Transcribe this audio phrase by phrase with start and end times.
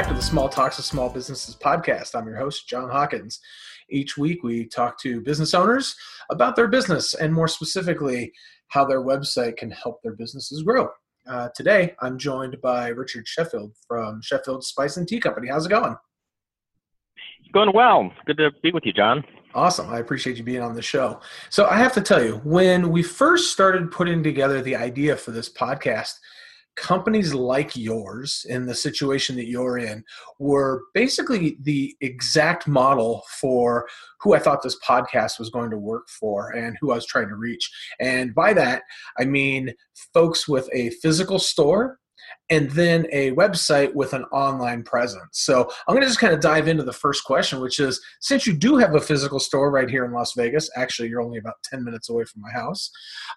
[0.00, 2.14] back to the Small Talks of Small Businesses podcast.
[2.14, 3.38] I'm your host, John Hawkins.
[3.90, 5.94] Each week, we talk to business owners
[6.30, 8.32] about their business and more specifically,
[8.68, 10.88] how their website can help their businesses grow.
[11.28, 15.48] Uh, today, I'm joined by Richard Sheffield from Sheffield Spice and Tea Company.
[15.48, 15.94] How's it going?
[17.42, 18.10] It's going well.
[18.24, 19.22] Good to be with you, John.
[19.54, 19.90] Awesome.
[19.90, 21.20] I appreciate you being on the show.
[21.50, 25.30] So, I have to tell you, when we first started putting together the idea for
[25.30, 26.14] this podcast,
[26.80, 30.02] companies like yours in the situation that you're in
[30.38, 33.86] were basically the exact model for
[34.20, 37.28] who I thought this podcast was going to work for and who I was trying
[37.28, 37.70] to reach.
[38.00, 38.82] And by that,
[39.18, 39.74] I mean
[40.14, 41.99] folks with a physical store
[42.50, 45.28] and then a website with an online presence.
[45.32, 48.46] So I'm going to just kind of dive into the first question, which is since
[48.46, 51.62] you do have a physical store right here in Las Vegas, actually, you're only about
[51.64, 52.90] 10 minutes away from my house,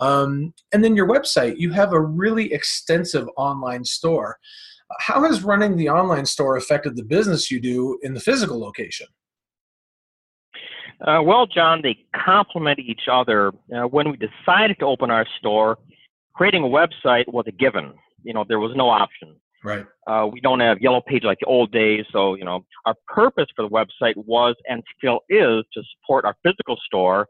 [0.00, 4.38] um, and then your website, you have a really extensive online store.
[4.98, 9.06] How has running the online store affected the business you do in the physical location?
[11.06, 13.52] Uh, well, John, they complement each other.
[13.74, 15.78] Uh, when we decided to open our store,
[16.34, 19.36] creating a website was a given you know, there was no option.
[19.62, 19.86] Right.
[20.06, 22.06] Uh, we don't have yellow page like the old days.
[22.12, 26.34] So, you know, our purpose for the website was and still is to support our
[26.42, 27.26] physical store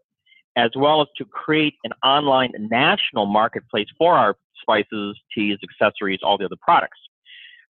[0.57, 6.37] as well as to create an online national marketplace for our spices, teas, accessories, all
[6.37, 6.99] the other products.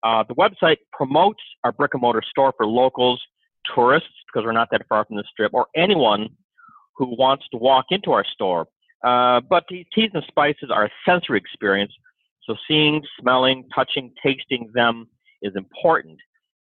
[0.03, 3.23] Uh, the website promotes our brick and mortar store for locals,
[3.75, 6.29] tourists, because we're not that far from the strip, or anyone
[6.97, 8.67] who wants to walk into our store.
[9.03, 11.93] Uh, but teas and spices are a sensory experience
[12.47, 15.09] so seeing, smelling, touching, tasting them
[15.43, 16.19] is important.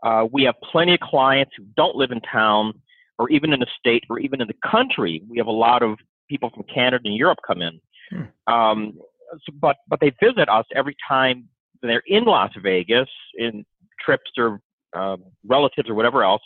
[0.03, 2.73] Uh, we have plenty of clients who don't live in town
[3.19, 5.23] or even in the state or even in the country.
[5.29, 5.97] We have a lot of
[6.29, 7.81] people from Canada and Europe come in.
[8.11, 8.53] Hmm.
[8.53, 8.93] Um,
[9.31, 11.49] so, but, but they visit us every time
[11.83, 13.65] they're in Las Vegas in
[14.05, 14.61] trips or
[14.95, 15.17] uh,
[15.47, 16.43] relatives or whatever else.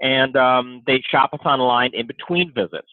[0.00, 2.88] And um, they shop us online in between visits.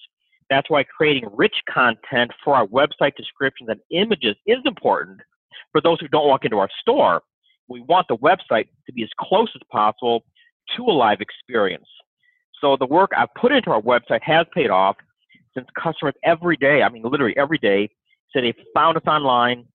[0.49, 5.19] That's why creating rich content for our website descriptions and images is important
[5.71, 7.21] for those who don't walk into our store,
[7.67, 10.23] we want the website to be as close as possible
[10.75, 11.87] to a live experience.
[12.61, 14.95] So the work I've put into our website has paid off
[15.53, 17.89] since customers every day, I mean literally every day,
[18.33, 19.65] say they found us online,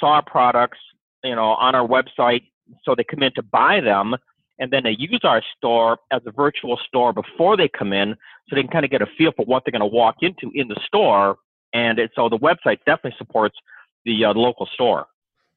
[0.00, 0.78] saw our products,
[1.24, 2.42] you know, on our website,
[2.84, 4.14] so they come in to buy them,
[4.58, 8.14] and then they use our store as a virtual store before they come in,
[8.48, 10.50] so they can kind of get a feel for what they're going to walk into
[10.54, 11.36] in the store.
[11.74, 13.56] And it, so the website definitely supports
[14.04, 15.06] the, uh, the local store.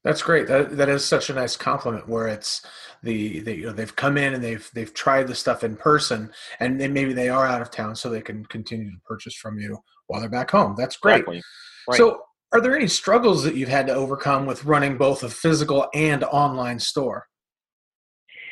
[0.03, 0.47] That's great.
[0.47, 2.66] That that is such a nice compliment where it's
[3.03, 6.31] the they you know they've come in and they've they've tried the stuff in person
[6.59, 9.59] and then maybe they are out of town so they can continue to purchase from
[9.59, 10.75] you while they're back home.
[10.75, 11.19] That's great.
[11.19, 11.41] Exactly.
[11.88, 11.97] Right.
[11.97, 15.88] So are there any struggles that you've had to overcome with running both a physical
[15.94, 17.28] and online store?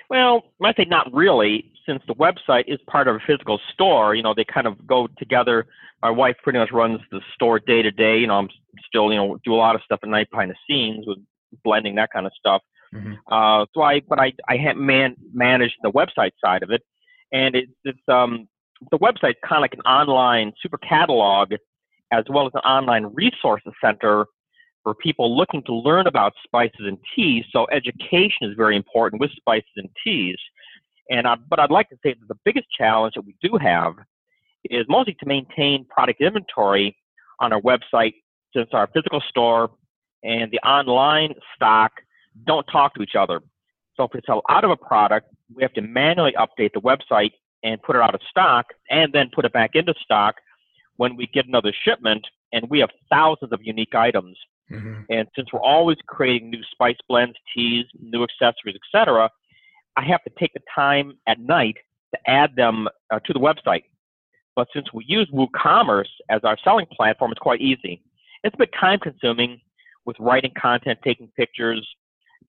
[0.09, 4.15] Well, I say not really, since the website is part of a physical store.
[4.15, 5.67] You know, they kind of go together.
[6.01, 8.17] My wife pretty much runs the store day to day.
[8.19, 8.49] You know, I'm
[8.87, 11.19] still, you know, do a lot of stuff at night behind the scenes with
[11.63, 12.61] blending, that kind of stuff.
[12.93, 13.13] Mm-hmm.
[13.31, 16.81] Uh, so I, but I, I had man, manage the website side of it,
[17.31, 18.47] and it's, it's um,
[18.91, 21.53] the website's kind of like an online super catalog,
[22.11, 24.25] as well as an online resources center
[24.83, 27.45] for people looking to learn about spices and teas.
[27.51, 30.37] So education is very important with spices and teas.
[31.09, 33.93] And I, but I'd like to say that the biggest challenge that we do have
[34.65, 36.95] is mostly to maintain product inventory
[37.39, 38.13] on our website
[38.55, 39.69] since our physical store
[40.23, 41.91] and the online stock
[42.45, 43.41] don't talk to each other.
[43.95, 47.31] So if we sell out of a product, we have to manually update the website
[47.63, 50.35] and put it out of stock and then put it back into stock
[50.97, 52.25] when we get another shipment.
[52.53, 54.37] And we have thousands of unique items.
[54.71, 55.01] Mm-hmm.
[55.09, 59.29] And since we're always creating new spice blends, teas, new accessories, etc.,
[59.97, 61.75] I have to take the time at night
[62.13, 63.83] to add them uh, to the website.
[64.55, 68.01] But since we use WooCommerce as our selling platform, it's quite easy.
[68.43, 69.59] It's a bit time consuming
[70.09, 71.87] with writing content, taking pictures,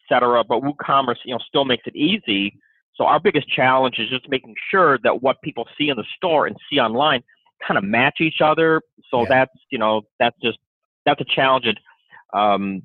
[0.02, 0.42] etc.
[0.42, 2.58] But WooCommerce, you know, still makes it easy.
[2.94, 6.46] So our biggest challenge is just making sure that what people see in the store
[6.46, 7.22] and see online
[7.66, 8.80] kind of match each other.
[9.10, 9.26] So yeah.
[9.28, 10.56] that's you know that's just
[11.04, 12.82] that's a challenge that um,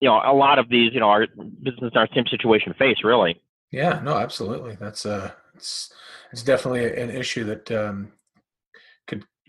[0.00, 3.04] you know a lot of these you know our business businesses our same situation face
[3.04, 3.40] really.
[3.70, 4.76] Yeah, no, absolutely.
[4.80, 5.92] That's uh, it's
[6.32, 8.12] it's definitely an issue that um,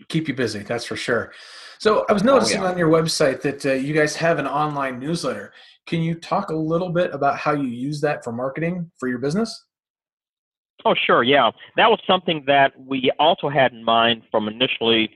[0.08, 0.60] keep you busy.
[0.60, 1.32] That's for sure.
[1.78, 2.70] So I was noticing oh, yeah.
[2.70, 5.52] on your website that uh, you guys have an online newsletter.
[5.86, 9.18] Can you talk a little bit about how you use that for marketing for your
[9.18, 9.64] business?
[10.84, 11.22] Oh, sure.
[11.22, 11.50] Yeah.
[11.76, 15.10] That was something that we also had in mind from initially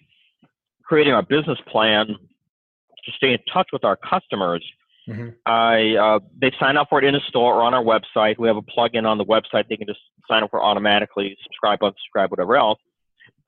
[0.84, 4.64] creating our business plan to stay in touch with our customers.
[5.08, 5.28] Mm-hmm.
[5.44, 8.38] I uh, they sign up for it in a store or on our website.
[8.38, 9.69] We have a plug-in on the website.
[9.69, 12.78] They can just sign up for automatically, subscribe, unsubscribe, whatever else.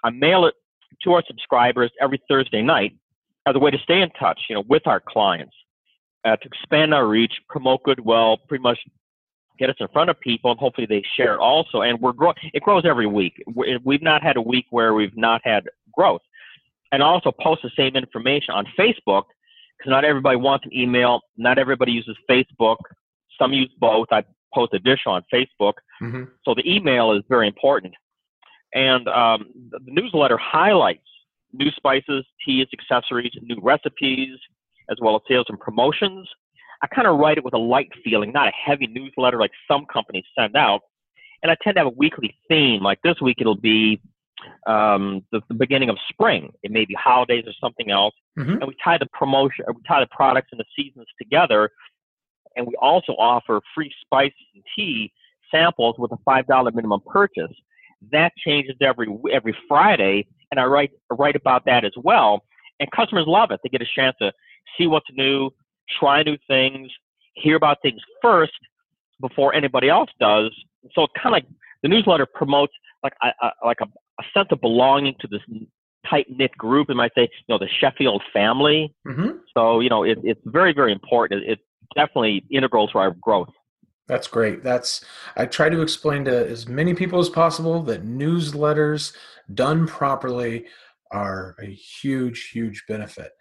[0.04, 0.54] I mail it
[1.02, 2.92] to our subscribers every Thursday night
[3.46, 5.54] as a way to stay in touch, you know, with our clients,
[6.24, 8.78] uh, to expand our reach, promote goodwill, pretty much
[9.58, 11.82] get us in front of people, and hopefully they share it also.
[11.82, 13.42] And we're grow- it grows every week.
[13.54, 16.22] We've not had a week where we've not had growth.
[16.92, 19.24] And also post the same information on Facebook
[19.76, 21.20] because not everybody wants an email.
[21.36, 22.76] Not everybody uses Facebook.
[23.38, 24.08] Some use both.
[24.10, 24.24] I
[24.54, 25.74] post a dish on Facebook.
[26.00, 26.24] Mm-hmm.
[26.44, 27.94] So the email is very important.
[28.74, 31.00] And um, the, newsletter highlights
[31.52, 34.36] new spices, teas, accessories, new recipes,
[34.90, 36.28] as well as sales and promotions.
[36.82, 39.86] I kind of write it with a light feeling, not a heavy newsletter like some
[39.90, 40.82] companies send out.
[41.42, 42.82] And I tend to have a weekly theme.
[42.82, 44.00] Like this week, it'll be
[44.66, 46.52] um, the, the, beginning of spring.
[46.62, 48.14] It may be holidays or something else.
[48.38, 48.52] Mm-hmm.
[48.52, 51.70] And we tie the promotion, we tie the products and the seasons together.
[52.56, 55.12] And we also offer free spices and tea
[55.50, 57.52] samples with a five dollar minimum purchase.
[58.12, 62.44] That changes every every Friday, and I write write about that as well.
[62.80, 63.60] And customers love it.
[63.62, 64.32] They get a chance to
[64.76, 65.50] see what's new,
[65.98, 66.90] try new things,
[67.34, 68.52] hear about things first
[69.20, 70.50] before anybody else does.
[70.94, 71.46] So it kind of like
[71.82, 72.72] the newsletter promotes
[73.02, 73.86] like a, a like a,
[74.20, 75.40] a sense of belonging to this
[76.08, 76.88] tight knit group.
[76.88, 78.94] And might say, you know, the Sheffield family.
[79.06, 79.38] Mm-hmm.
[79.54, 81.42] So you know, it, it's very very important.
[81.42, 81.62] It, it's
[81.94, 83.48] definitely integral to our growth.
[84.08, 84.62] That's great.
[84.62, 85.04] That's
[85.36, 89.12] I try to explain to as many people as possible that newsletters
[89.52, 90.66] done properly
[91.10, 93.32] are a huge, huge benefit.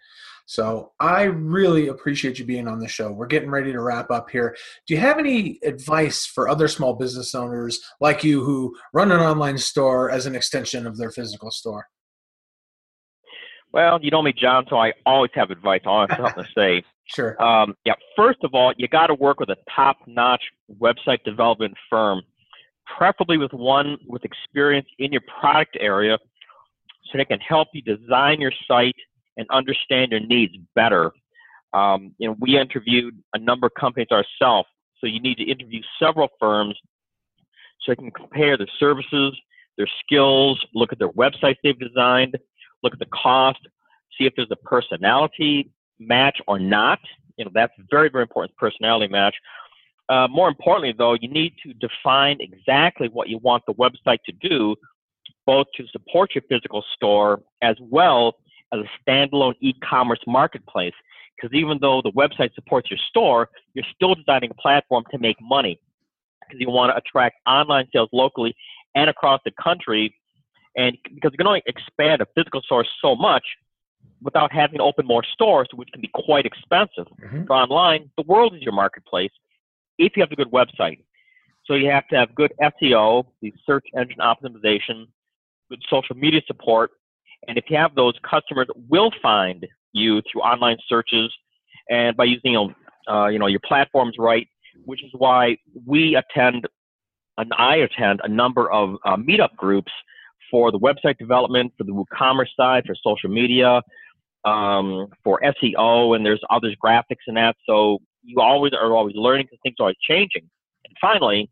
[0.48, 3.10] So I really appreciate you being on the show.
[3.10, 4.56] We're getting ready to wrap up here.
[4.86, 9.18] Do you have any advice for other small business owners like you who run an
[9.18, 11.88] online store as an extension of their physical store?
[13.72, 15.80] Well, you know me, John, so I always have advice.
[15.84, 16.84] I always have something to say.
[17.06, 17.40] Sure.
[17.42, 17.94] Um, yeah.
[18.16, 20.42] First of all, you got to work with a top-notch
[20.80, 22.22] website development firm,
[22.96, 26.18] preferably with one with experience in your product area,
[27.04, 28.96] so they can help you design your site
[29.36, 31.12] and understand your needs better.
[31.72, 34.68] Um, you know, we interviewed a number of companies ourselves,
[34.98, 36.74] so you need to interview several firms
[37.82, 39.38] so you can compare their services,
[39.76, 42.36] their skills, look at their websites they've designed,
[42.82, 43.60] look at the cost,
[44.18, 46.98] see if there's a personality match or not.
[47.36, 49.34] You know, that's very, very important, personality match.
[50.08, 54.32] Uh, more importantly, though, you need to define exactly what you want the website to
[54.32, 54.76] do,
[55.46, 58.36] both to support your physical store as well
[58.72, 60.94] as a standalone e-commerce marketplace.
[61.36, 65.36] Because even though the website supports your store, you're still designing a platform to make
[65.40, 65.78] money.
[66.40, 68.54] Because you want to attract online sales locally
[68.94, 70.14] and across the country,
[70.76, 73.44] and because you can only expand a physical store so much
[74.22, 77.06] without having to open more stores, which can be quite expensive.
[77.22, 77.44] Mm-hmm.
[77.46, 79.30] For online, the world is your marketplace
[79.98, 81.00] if you have a good website.
[81.64, 85.06] So you have to have good SEO, the search engine optimization,
[85.68, 86.92] good social media support,
[87.48, 91.32] and if you have those, customers will find you through online searches
[91.88, 92.74] and by using
[93.08, 94.48] uh, you know your platforms right,
[94.84, 96.66] which is why we attend
[97.38, 99.92] and I attend a number of uh, meetup groups
[100.50, 103.82] for the website development, for the WooCommerce side, for social media,
[104.46, 107.56] um, for SEO, and there's others graphics and that.
[107.66, 110.48] So you always are always learning because things are always changing.
[110.86, 111.50] And finally,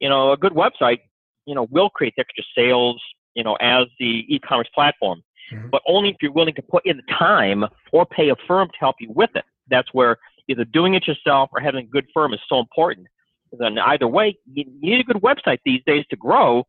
[0.00, 0.98] you know, a good website,
[1.46, 3.00] you know, will create extra sales,
[3.34, 5.22] you know, as the e-commerce platform
[5.52, 5.68] mm-hmm.
[5.70, 8.78] but only if you're willing to put in the time or pay a firm to
[8.78, 9.44] help you with it.
[9.68, 10.16] That's where
[10.48, 13.06] either doing it yourself or having a good firm is so important.
[13.52, 16.64] Then either way, you need a good website these days to grow,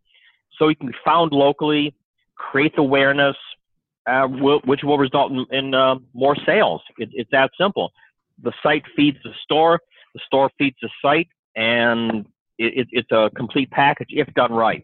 [0.58, 1.96] so you can be found locally,
[2.36, 3.38] create awareness,
[4.07, 4.27] uh,
[4.65, 6.81] which will result in, in uh, more sales.
[6.98, 7.91] It, it's that simple.
[8.41, 9.79] The site feeds the store,
[10.13, 12.25] the store feeds the site, and
[12.57, 14.83] it, it's a complete package if done right.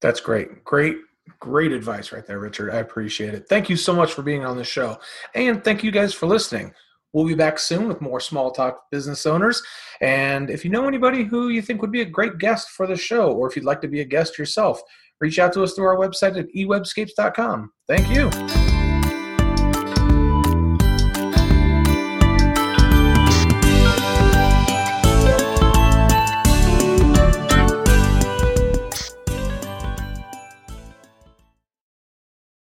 [0.00, 0.64] That's great.
[0.64, 0.96] Great
[1.40, 2.70] Great advice right there, Richard.
[2.70, 3.48] I appreciate it.
[3.48, 4.98] Thank you so much for being on the show.
[5.34, 6.72] And thank you guys for listening.
[7.12, 9.62] We'll be back soon with more small talk business owners.
[10.00, 12.96] And if you know anybody who you think would be a great guest for the
[12.96, 14.80] show, or if you'd like to be a guest yourself,
[15.20, 17.70] reach out to us through our website at ewebscapes.com.
[17.86, 18.77] Thank you.